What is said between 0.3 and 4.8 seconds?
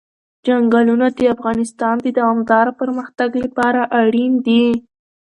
چنګلونه د افغانستان د دوامداره پرمختګ لپاره اړین دي.